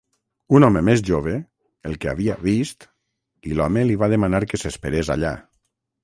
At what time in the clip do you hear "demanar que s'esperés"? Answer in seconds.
4.15-5.13